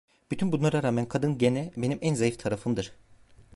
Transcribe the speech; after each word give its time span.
Bütün 0.31 0.51
bunlara 0.51 0.83
rağmen 0.83 1.05
kadın 1.07 1.37
gene 1.37 1.73
benim 1.77 1.99
en 2.01 2.15
zayıf 2.15 2.39
tarafımdır. 2.39 2.91